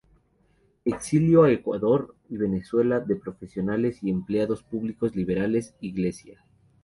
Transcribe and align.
Exilio 0.83 1.43
a 1.43 1.51
Ecuador 1.51 2.15
y 2.27 2.35
Venezuela 2.37 3.01
de 3.01 3.17
profesionales 3.17 3.99
y 4.01 4.09
empleados 4.09 4.63
públicos 4.63 5.15
liberales, 5.15 5.75
iglesia. 5.79 6.43